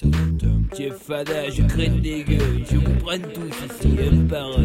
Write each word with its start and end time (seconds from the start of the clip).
Tiens 0.00 0.94
fada, 0.94 1.50
je 1.50 1.62
crée 1.62 1.88
des 1.88 2.22
gueules, 2.22 2.64
je 2.70 2.76
vous 2.76 2.94
prenne 3.00 3.22
tous 3.34 3.48
ici, 3.48 3.98
un 4.00 4.26
par 4.26 4.46
un. 4.46 4.64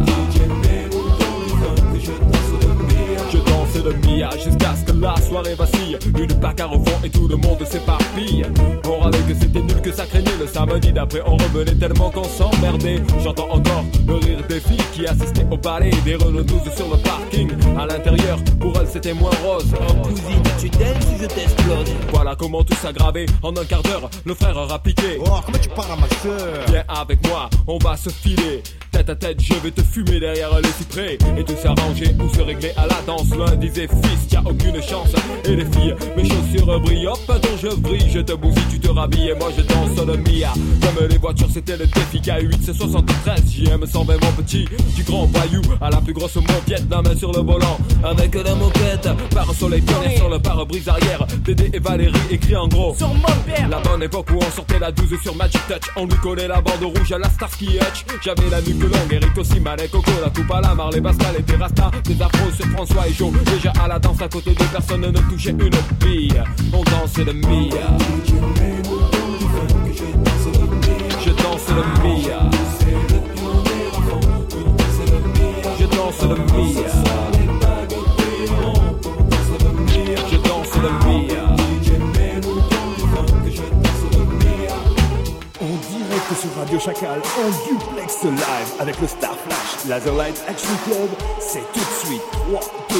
Jusqu'à 4.31 4.75
ce 4.75 4.91
que 4.91 4.99
la 4.99 5.15
soirée 5.17 5.55
vacille. 5.55 5.97
Une 6.17 6.33
bagarre 6.39 6.73
au 6.73 6.83
fond 6.83 6.97
et 7.03 7.09
tout 7.09 7.27
le 7.27 7.35
monde 7.35 7.63
s'éparpille. 7.65 8.45
On 8.85 8.99
râlait 8.99 9.17
que 9.27 9.33
c'était 9.33 9.61
nul, 9.61 9.81
que 9.81 9.91
ça 9.91 10.05
craignait. 10.05 10.37
Le 10.39 10.47
samedi 10.47 10.91
d'après, 10.91 11.21
on 11.25 11.37
revenait 11.37 11.75
tellement 11.75 12.09
qu'on 12.09 12.23
s'emmerdait. 12.23 13.01
J'entends 13.23 13.49
encore 13.51 13.83
le 14.07 14.15
rire 14.15 14.39
des 14.47 14.59
filles 14.59 14.83
qui 14.93 15.05
assistaient 15.05 15.47
au 15.49 15.57
ballet. 15.57 15.91
Des 16.05 16.15
Renault 16.15 16.43
12 16.43 16.59
sur 16.75 16.89
le 16.89 16.97
parking. 16.97 17.49
À 17.77 17.85
l'intérieur, 17.85 18.37
pour 18.59 18.77
elles, 18.79 18.87
c'était 18.87 19.13
moins 19.13 19.31
rose. 19.43 19.73
Oh, 19.73 19.93
cousine, 20.03 20.43
tu 20.59 20.69
danses 20.69 21.05
ou 21.13 21.21
je 21.21 21.27
t'explose 21.27 21.91
Voilà 22.13 22.35
comment 22.35 22.63
tout 22.63 22.75
s'aggravait. 22.75 23.25
En 23.41 23.55
un 23.55 23.65
quart 23.65 23.83
d'heure, 23.83 24.09
le 24.25 24.33
frère 24.33 24.57
a 24.57 24.79
piqué. 24.79 25.17
Oh, 25.19 25.39
comment 25.45 25.57
tu 25.57 25.69
parles 25.69 25.91
à 25.91 25.95
ma 25.95 26.07
soeur 26.21 26.65
Viens 26.67 26.83
avec 26.87 27.25
moi, 27.27 27.49
on 27.67 27.77
va 27.77 27.97
se 27.97 28.09
filer. 28.09 28.61
Tête 28.91 29.09
à 29.09 29.15
tête, 29.15 29.41
je 29.41 29.53
vais 29.55 29.71
te 29.71 29.81
fumer 29.81 30.19
derrière 30.19 30.49
les 30.59 30.69
cyprès. 30.69 31.17
Et 31.37 31.43
tout 31.43 31.55
s'arranger 31.55 32.13
ou 32.19 32.33
se 32.33 32.41
régler 32.41 32.71
à 32.75 32.87
la 32.87 33.01
danse. 33.07 33.29
L'un 33.37 33.55
disait, 33.55 33.87
fils, 34.11 34.27
t'as 34.27 34.41
aucune 34.41 34.81
chance. 34.81 35.13
Et 35.45 35.55
les 35.55 35.65
filles, 35.65 35.95
mes 36.15 36.23
chaussures 36.23 36.79
brillent, 36.79 37.07
hop, 37.07 37.19
dont 37.27 37.57
je 37.61 37.75
brille. 37.75 38.09
Je 38.09 38.19
te 38.19 38.33
bousille, 38.33 38.63
tu 38.69 38.79
te 38.79 38.89
rhabilles 38.89 39.29
et 39.29 39.35
moi 39.35 39.49
je 39.55 39.61
danse 39.63 40.05
le 40.05 40.17
Mia. 40.17 40.53
Comme 40.81 41.07
les 41.07 41.17
voitures, 41.17 41.49
c'était 41.51 41.77
le 41.77 41.85
défi 41.85 42.19
K8, 42.19 42.59
c'est 42.63 42.73
73. 42.73 43.41
JM 43.51 43.85
120, 43.85 44.13
mon 44.23 44.31
petit. 44.43 44.65
Du 44.95 45.03
grand 45.03 45.27
bayou 45.27 45.61
à 45.79 45.89
la 45.89 45.97
plus 45.97 46.13
grosse 46.13 46.37
la 46.89 47.01
main 47.01 47.15
sur 47.15 47.31
le 47.31 47.39
volant. 47.39 47.77
Avec 48.03 48.35
la 48.35 48.55
moquette, 48.55 49.09
par 49.33 49.49
un 49.49 49.53
soleil 49.53 49.81
pionnier 49.81 50.17
sur 50.17 50.29
le 50.29 50.39
pare-brise 50.39 50.87
arrière. 50.87 51.25
Dédé 51.43 51.69
et 51.73 51.79
Valérie 51.79 52.13
écrit 52.29 52.55
en 52.55 52.67
gros. 52.67 52.95
Sur 52.97 53.09
mon 53.09 53.21
père. 53.45 53.67
La 53.69 53.79
bonne 53.79 54.03
époque 54.03 54.29
où 54.31 54.37
on 54.37 54.51
sortait 54.51 54.79
la 54.79 54.91
12 54.91 55.21
sur 55.21 55.35
Magic 55.35 55.61
Touch. 55.67 55.89
On 55.95 56.05
lui 56.05 56.15
collait 56.17 56.47
la 56.47 56.61
bande 56.61 56.83
rouge 56.83 57.11
à 57.11 57.17
la 57.17 57.29
Starsky 57.29 57.77
Hutch. 57.77 58.05
J'avais 58.21 58.49
la 58.49 58.61
nuque 58.61 58.81
longue, 58.81 59.11
Eric 59.11 59.37
aussi, 59.37 59.59
Malek, 59.59 59.91
Coco, 59.91 60.11
la 60.21 60.29
coupe 60.29 60.51
à 60.51 60.61
la 60.61 60.75
Marley, 60.75 61.01
Pascal 61.01 61.35
et 61.37 61.43
Terrasta. 61.43 61.91
Des 62.05 62.21
afros 62.21 62.51
sur 62.51 62.65
François 62.67 63.07
et 63.07 63.13
Joe. 63.13 63.31
Déjà 63.45 63.71
à 63.83 63.87
la 63.87 63.99
danse 64.01 64.21
à 64.21 64.27
côté 64.27 64.51
de 64.51 64.63
personne 64.71 65.01
ne 65.01 65.19
touchait 65.29 65.51
une 65.51 65.69
bille. 65.99 66.43
On 66.73 66.83
dansait 66.83 67.23
le 67.23 67.33
Mia. 67.33 67.97
Je 71.23 71.29
danse 71.31 71.67
le 71.69 71.83
Mia. 72.03 72.39
Je 75.79 75.85
danse 75.85 76.21
le 76.23 76.35
Mia. 76.53 76.89
Je 80.29 80.37
danse 80.37 80.75
le 80.75 80.91
Mia. 81.07 81.45
En 85.61 85.75
direct 85.91 86.29
sur 86.39 86.49
Radio 86.57 86.79
Chacal, 86.79 87.21
en 87.37 87.49
duplex 87.67 88.23
live 88.23 88.71
avec 88.79 88.99
le 88.99 89.07
Star 89.07 89.35
Flash 89.45 89.85
Laserlight 89.87 90.43
Action 90.47 90.75
Club, 90.85 91.09
c'est 91.39 91.71
tout 91.71 91.79
de 91.79 92.07
suite 92.07 92.21
3, 92.31 92.61
2, 92.89 92.95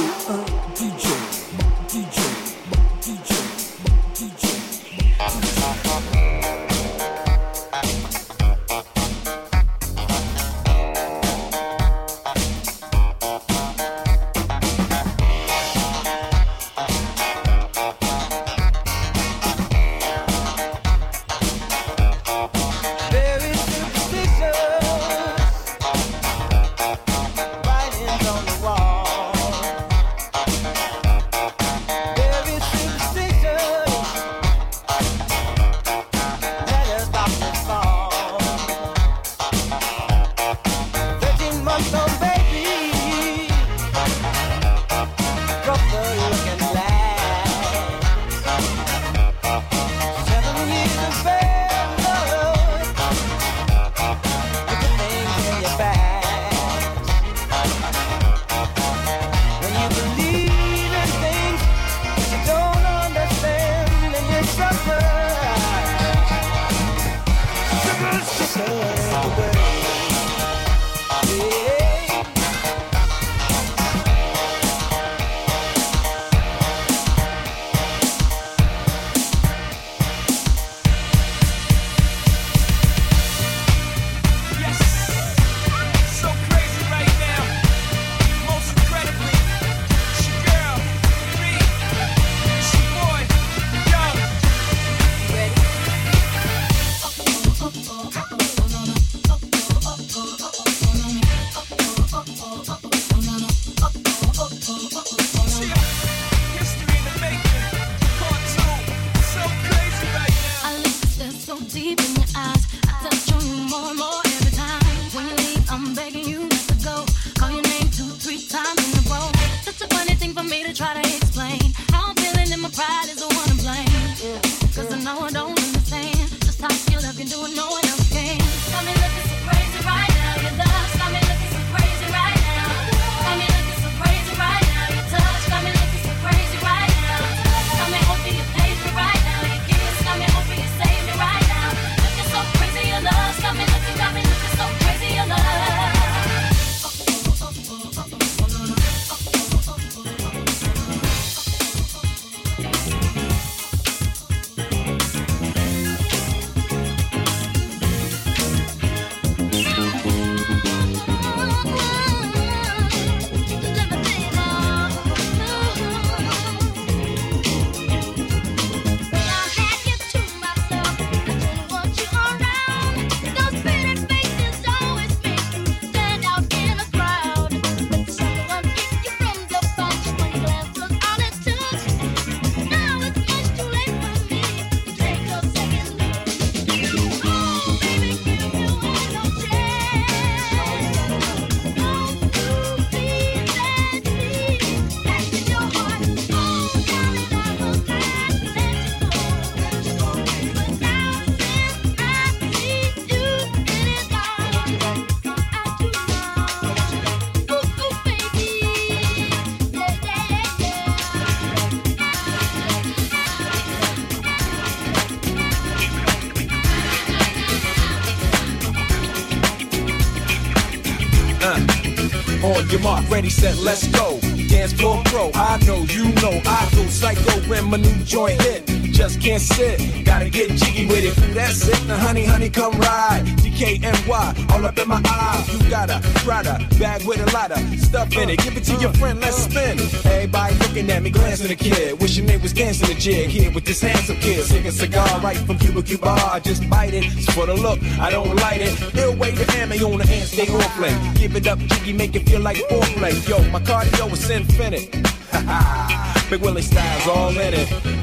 mark, 222.82 223.08
ready, 223.10 223.30
set, 223.30 223.56
let's 223.58 223.86
go. 223.88 224.18
Dance 224.48 224.72
floor 224.72 225.02
pro, 225.06 225.30
I 225.34 225.58
know, 225.66 225.84
you 225.88 226.12
know, 226.14 226.40
I 226.44 226.68
go 226.74 226.86
psycho 226.86 227.40
when 227.48 227.70
my 227.70 227.76
new 227.76 228.04
joint 228.04 228.40
hit. 228.42 228.71
Just 228.92 229.22
can't 229.22 229.40
sit, 229.40 230.04
gotta 230.04 230.28
get 230.28 230.50
jiggy 230.50 230.86
with 230.86 231.04
it. 231.04 231.16
That's 231.34 231.66
it, 231.66 231.88
now 231.88 231.96
honey, 231.96 232.24
honey, 232.24 232.50
come 232.50 232.72
ride. 232.78 233.24
DKNY, 233.40 234.50
all 234.52 234.66
up 234.66 234.78
in 234.78 234.86
my 234.86 235.00
eye. 235.04 235.44
You 235.50 235.70
got 235.70 235.88
a 235.88 236.00
Prada 236.20 236.58
bag 236.78 237.02
with 237.04 237.20
a 237.20 237.32
lot 237.32 237.50
of 237.50 237.58
stuff 237.80 238.14
in 238.16 238.28
it. 238.28 238.38
Give 238.40 238.54
it 238.54 238.64
to 238.64 238.74
your 238.76 238.92
friend, 238.92 239.18
let's 239.20 239.44
spin. 239.44 239.80
Everybody 240.04 240.54
looking 240.56 240.90
at 240.90 241.02
me, 241.02 241.10
glancing 241.10 241.50
a 241.50 241.56
kid. 241.56 242.00
Wishing 242.00 242.26
they 242.26 242.36
was 242.36 242.52
dancing 242.52 242.94
a 242.94 243.00
jig 243.00 243.30
here 243.30 243.50
with 243.50 243.64
this 243.64 243.80
handsome 243.80 244.16
kid. 244.16 244.44
Sing 244.44 244.66
a 244.66 244.70
cigar 244.70 245.20
right 245.20 245.38
from 245.38 245.58
Cuba 245.58 245.82
Cuba. 245.82 246.10
I 246.10 246.40
just 246.40 246.68
bite 246.68 246.92
it. 246.92 247.04
It's 247.06 247.32
for 247.34 247.46
the 247.46 247.54
look, 247.54 247.82
I 247.98 248.10
don't 248.10 248.36
light 248.36 248.60
it. 248.60 248.94
Ill 248.96 249.16
way 249.16 249.32
to 249.32 249.56
ammo 249.56 249.74
on 249.90 249.98
the 249.98 250.06
hand, 250.06 250.28
stay 250.28 250.46
on 250.48 250.60
play. 250.76 250.94
Give 251.14 251.34
it 251.34 251.46
up, 251.46 251.58
jiggy, 251.58 251.94
make 251.94 252.14
it 252.14 252.28
feel 252.28 252.40
like 252.40 252.58
foreplay. 252.68 253.26
Yo, 253.26 253.38
my 253.50 253.60
cardio 253.60 254.12
is 254.12 254.28
infinite. 254.28 254.90
Big 256.30 256.40
Willie 256.40 256.62
style's 256.62 257.08
all 257.08 257.30
in 257.30 257.54
it. 257.54 258.01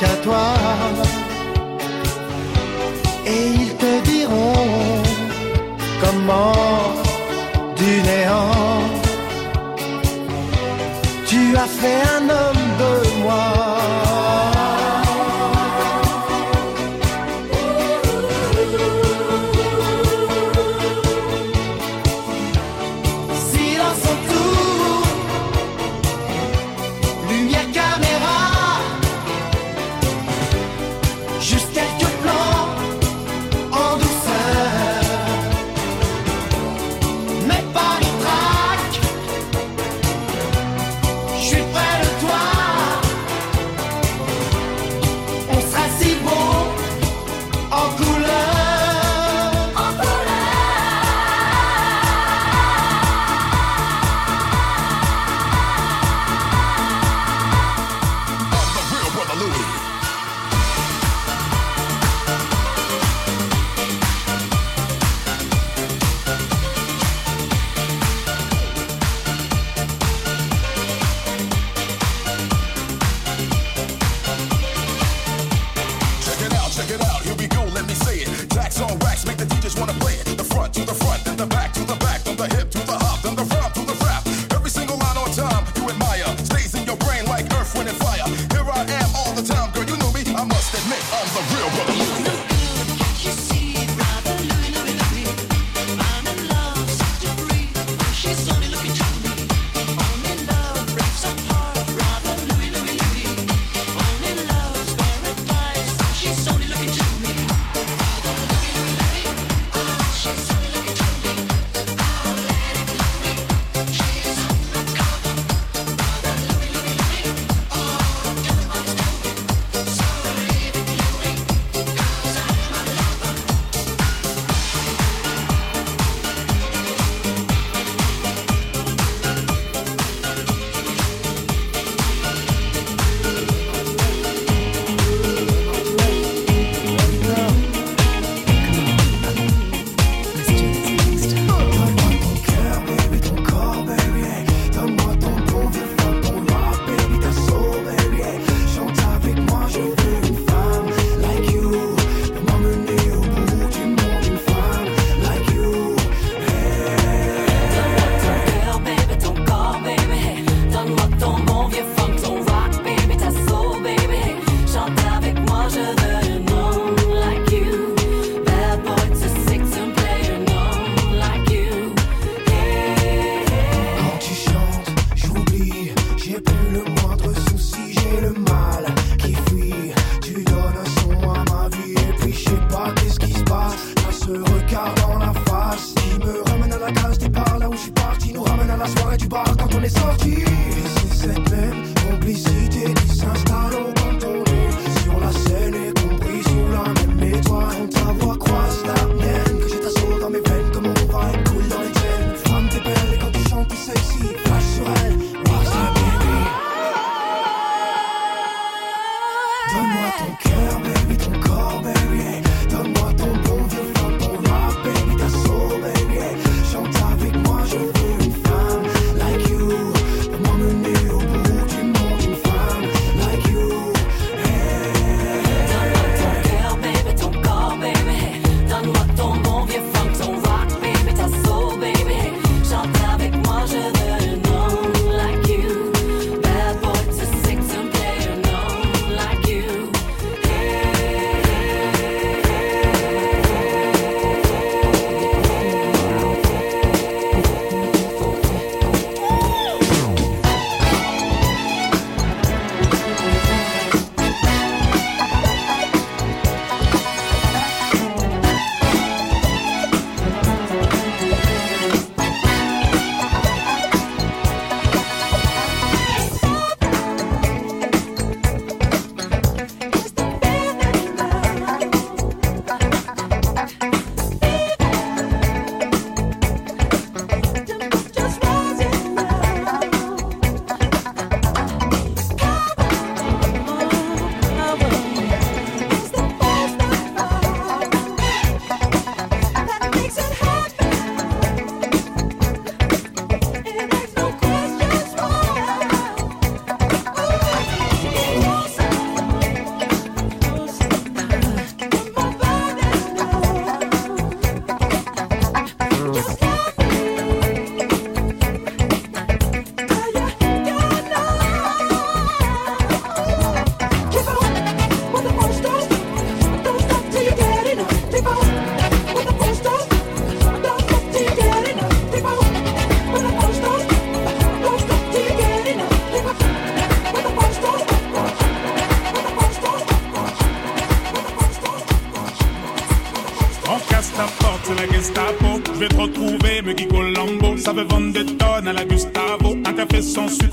Qu'à 0.00 0.14
toi. 0.22 0.48
Et 3.26 3.46
ils 3.60 3.74
te 3.76 3.92
diront 4.04 5.02
comment 6.02 6.94
du 7.76 8.02
néant 8.02 8.86
tu 11.26 11.56
as 11.56 11.66
fait 11.66 12.02
un 12.16 12.22
homme 12.30 12.66
de 12.82 13.22
moi. 13.22 13.65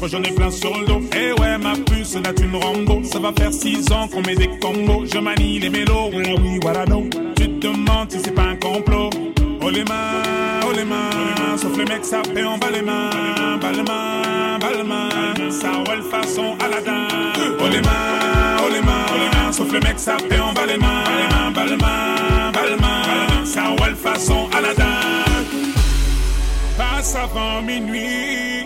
J'en 0.08 0.22
ai 0.24 0.32
plein 0.32 0.52
sur 0.52 0.78
le 0.78 0.86
dos. 0.86 1.02
Eh 1.16 1.40
ouais, 1.40 1.58
ma 1.58 1.74
puce, 1.74 2.16
là 2.16 2.32
une 2.42 2.56
Rambo. 2.56 3.04
Ça 3.04 3.20
va 3.20 3.32
faire 3.38 3.54
six 3.54 3.92
ans 3.92 4.08
qu'on 4.08 4.22
met 4.22 4.36
des 4.36 4.50
combos. 4.60 5.06
Je 5.12 5.18
manie 5.20 5.60
les 5.60 5.70
mélos, 5.70 6.12
oui, 6.14 6.60
voilà 6.62 6.86
non. 6.86 7.10
Tu 7.36 7.48
te 7.48 7.68
demandes 7.68 8.12
si 8.12 8.20
c'est 8.24 8.32
pas 8.34 8.44
un 8.44 8.56
complot. 8.56 9.10
Oh 9.62 9.70
les 9.70 9.84
mains, 9.84 10.60
oh 10.68 10.74
les 10.76 10.84
mains. 10.84 11.58
Sauf 11.58 11.78
les 11.78 11.86
mecs, 11.86 12.06
ça 12.06 12.22
fait 12.34 12.44
en 12.44 12.58
bas 12.58 12.72
les 12.72 12.82
mains. 12.82 13.10
Bas 13.62 13.72
les 13.72 13.84
mains, 13.84 14.60
bas 14.60 14.72
les 14.76 14.84
mains. 14.84 15.52
Ça 15.52 15.72
roule 15.72 16.04
façon 16.04 16.56
Aladdin. 16.60 17.08
Oh 17.60 17.68
les 17.72 17.82
mains, 17.82 18.58
oh 18.60 18.70
les 18.72 18.82
mains, 18.82 19.06
oh 19.10 19.18
les 19.18 19.38
mains. 19.38 19.52
Sauf 19.52 19.72
les 19.72 19.80
mecs, 19.80 20.00
ça 20.00 20.18
fait 20.18 20.40
en 20.40 20.54
bas 20.54 20.66
les 20.66 20.78
mains. 20.78 21.52
Bas 21.54 21.66
les 21.66 21.78
mains, 21.78 22.52
bas 22.54 22.66
les 22.70 22.82
mains. 22.82 23.46
Ça 23.46 23.68
roule 23.68 23.96
façon 23.96 24.50
Aladdin. 24.58 24.84
Passe 26.78 27.16
avant 27.16 27.62
minuit. 27.62 28.66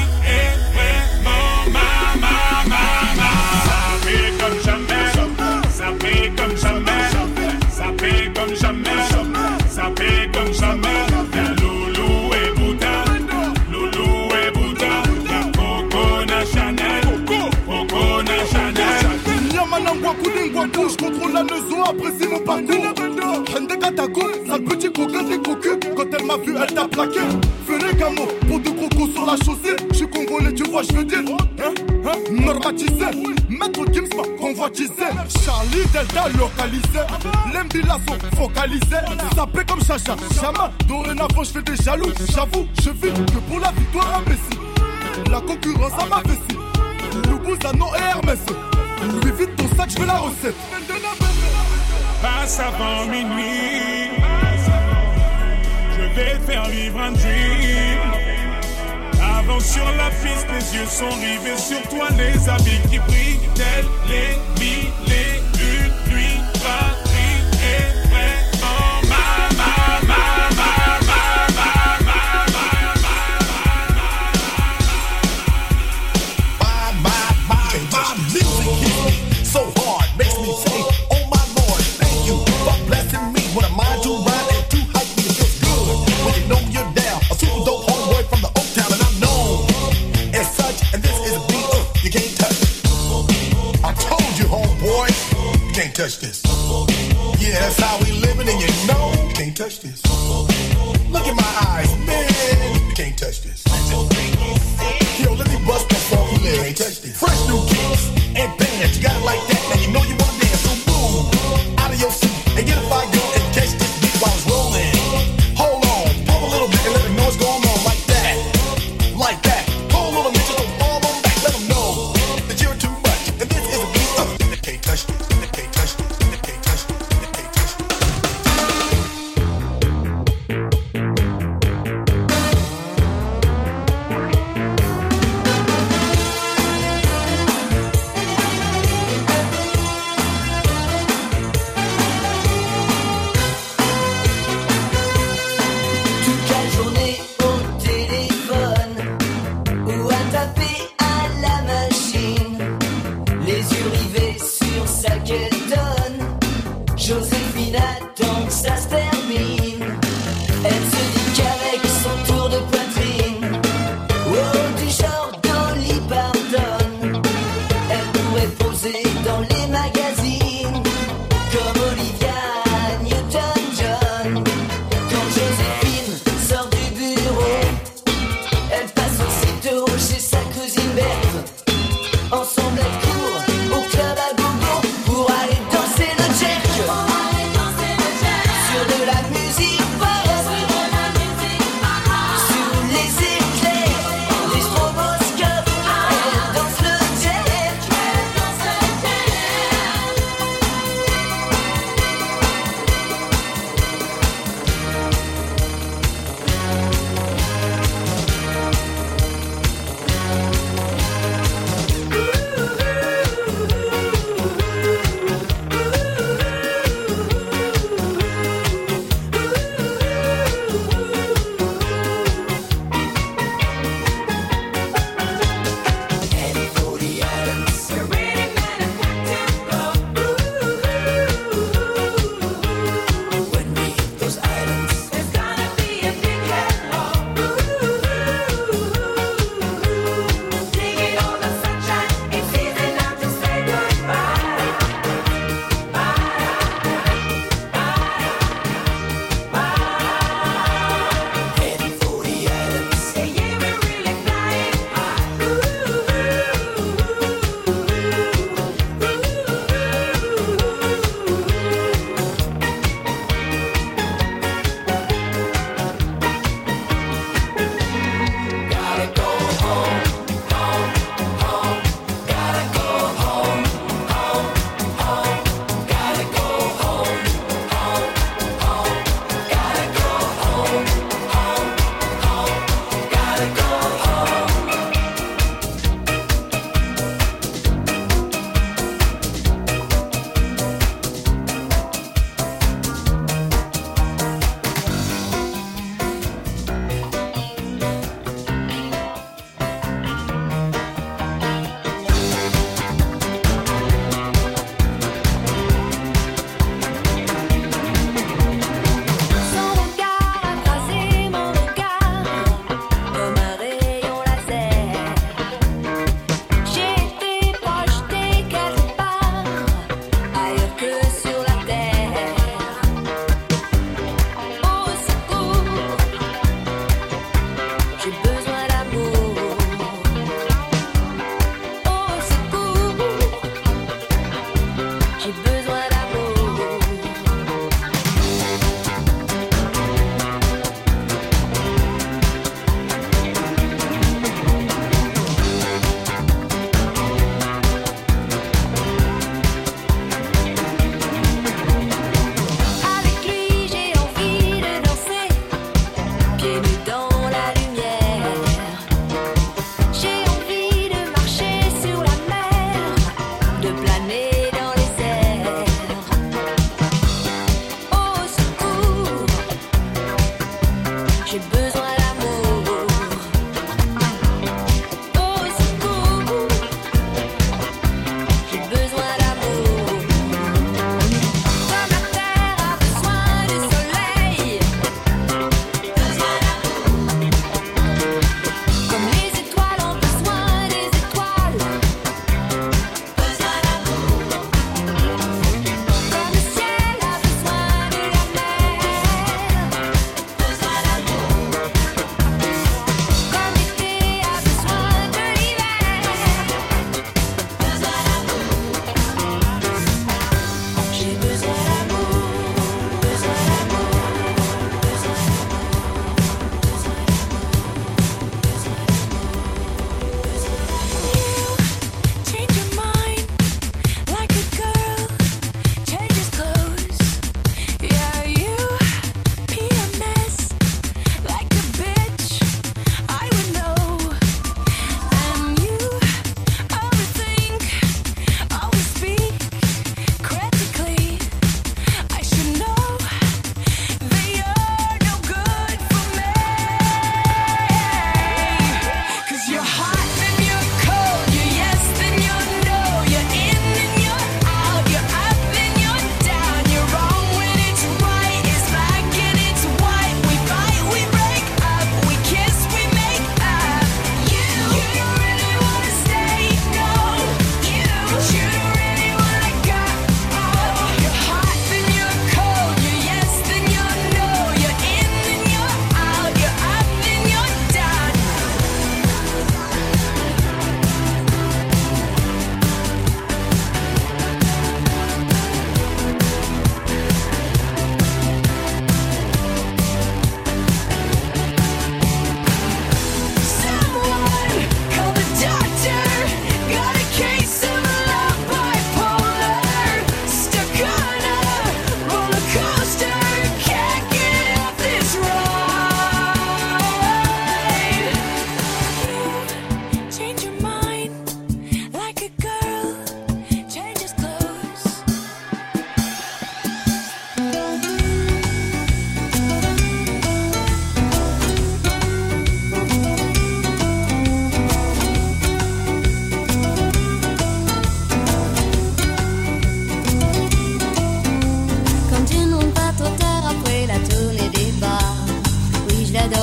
la 21.41 21.55
maison, 21.55 21.83
apprécie 21.83 22.27
mon 22.27 22.39
parcours. 22.39 22.93
Hende 23.55 23.79
Katako, 23.79 24.21
sale 24.47 24.63
petit 24.63 24.91
coquin 24.91 25.23
des 25.23 25.37
cocus. 25.37 25.77
Quand 25.95 26.05
elle 26.17 26.25
m'a 26.25 26.37
vu, 26.37 26.55
elle 26.55 26.73
t'a 26.73 26.87
plaqué. 26.87 27.19
Venez 27.67 27.93
Gamo, 27.97 28.27
pour 28.47 28.59
deux 28.59 28.71
crocos 28.71 29.11
sur 29.13 29.25
la 29.25 29.35
chaussée. 29.37 29.75
Je 29.91 29.97
suis 29.97 30.09
congolais, 30.09 30.53
tu 30.53 30.63
vois, 30.69 30.83
je 30.83 30.93
veux 30.93 31.03
dire. 31.03 31.19
Hein, 31.19 31.73
hein, 32.05 32.11
normatisé. 32.31 33.05
Maître 33.49 33.85
Gims 33.91 34.09
convoitisé. 34.39 35.07
Charlie 35.43 35.85
Delta 35.93 36.29
localisé. 36.37 37.01
L'Embila 37.53 37.97
sont 38.07 38.37
focalisés. 38.37 39.03
Sapé 39.35 39.61
comme 39.67 39.83
Chacha, 39.83 40.15
Chama. 40.39 40.71
Dorénavant, 40.87 41.43
je 41.43 41.51
fais 41.51 41.61
des 41.61 41.75
jaloux. 41.75 42.11
J'avoue, 42.33 42.67
je 42.83 42.89
vis 42.89 43.13
que 43.13 43.39
pour 43.49 43.59
la 43.59 43.71
victoire 43.71 44.19
imbécile. 44.19 45.31
La 45.31 45.41
concurrence 45.41 45.93
à 46.01 46.05
ma 46.07 46.21
vessie. 46.21 47.29
Loubouzano 47.29 47.87
et 47.97 48.03
Hermès. 48.03 48.39
Lui 49.23 49.31
vite 49.31 49.55
ton 49.55 49.75
sac, 49.75 49.89
je 49.97 50.05
la 50.05 50.17
recette. 50.17 51.30
Passe 52.21 52.59
avant 52.59 53.05
minuit. 53.05 54.11
Je 55.95 56.01
vais 56.15 56.39
faire 56.45 56.65
vivre 56.69 56.99
un 56.99 57.11
dream. 57.11 57.99
Avance 59.37 59.65
sur 59.65 59.85
la 59.97 60.09
piste, 60.21 60.47
les 60.49 60.77
yeux 60.77 60.85
sont 60.85 61.09
rivés 61.09 61.57
sur 61.57 61.81
toi, 61.89 62.07
les 62.17 62.49
habits 62.49 62.81
qui 62.89 62.99
brillent, 62.99 63.49
tels 63.55 63.85
les 64.07 64.63
mille 64.63 65.30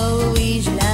always 0.08 0.87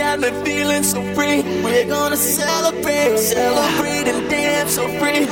got 0.00 0.18
me 0.18 0.30
feeling 0.44 0.82
so 0.82 1.02
free. 1.14 1.42
We're 1.62 1.86
gonna 1.86 2.16
celebrate, 2.16 3.18
celebrate 3.18 4.08
and 4.08 4.30
dance 4.30 4.72
so 4.76 4.88
free. 4.98 5.26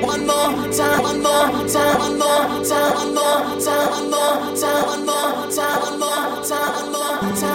One 0.00 0.26
more 0.26 0.72
time, 0.72 1.02
one 1.02 1.22
more 1.22 1.68
time, 1.68 1.98
one 1.98 2.18
more 2.18 2.64
time, 2.70 2.94
one 3.02 3.14
more 3.14 3.60
time, 3.60 3.90
one 3.96 4.10
more 4.10 4.56
time, 4.62 4.86
one 4.92 5.06
more 5.06 5.50
time, 5.56 5.80
one 5.82 6.00
more 6.00 6.44
time, 6.48 6.72
one 6.80 6.92
more 6.92 7.36
time. 7.36 7.53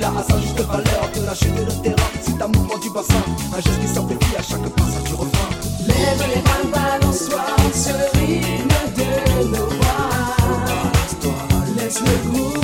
la 0.00 0.08
hassan 0.08 0.40
Juste 0.40 0.60
valeur 0.60 1.10
de 1.14 1.26
la 1.26 1.34
chute 1.34 1.56
le 1.56 1.82
terrain 1.82 2.10
C'est 2.22 2.42
un 2.42 2.48
mouvement 2.48 2.78
du 2.78 2.90
bassin 2.90 3.22
Un 3.56 3.60
geste 3.60 3.80
qui 3.80 3.88
s'amplifie 3.88 4.36
à 4.36 4.42
chaque 4.42 4.68
passage 4.70 5.04
du 5.04 5.14
refrain. 5.14 5.50
Lève 5.86 6.24
les 6.28 6.42
mains, 6.42 6.70
balance-toi 6.72 7.44
Sur 7.74 7.94
le 7.96 8.18
rythme 8.18 8.68
de 8.96 9.44
nos 9.44 9.66
voix. 9.66 10.10
Laisse 11.76 12.00
le 12.00 12.30
groove 12.30 12.59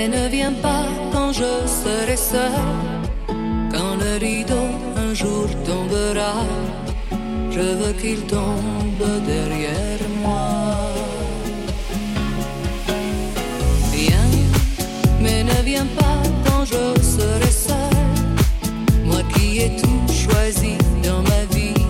Mais 0.00 0.08
ne 0.08 0.28
viens 0.28 0.54
pas 0.62 0.86
quand 1.12 1.30
je 1.30 1.50
serai 1.84 2.16
seul, 2.16 2.64
quand 3.70 3.96
le 4.02 4.12
rideau 4.18 4.68
un 4.96 5.12
jour 5.12 5.46
tombera. 5.66 6.36
Je 7.50 7.60
veux 7.60 7.92
qu'il 8.00 8.20
tombe 8.22 9.04
derrière 9.26 10.02
moi. 10.22 10.78
Viens, 13.92 14.32
mais 15.20 15.44
ne 15.44 15.62
viens 15.66 15.88
pas 15.98 16.22
quand 16.46 16.64
je 16.64 17.02
serai 17.02 17.50
seul. 17.68 17.96
Moi 19.04 19.22
qui 19.34 19.58
ai 19.58 19.76
tout 19.76 20.02
choisi 20.24 20.78
dans 21.02 21.22
ma 21.32 21.42
vie, 21.54 21.84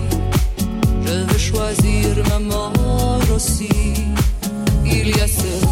je 1.05 1.13
veux 1.29 1.39
choisir 1.39 2.07
ma 2.27 2.39
mort 2.39 3.23
aussi. 3.33 3.69
Il 4.83 5.07
y 5.15 5.21
a 5.21 5.27
ce 5.27 5.70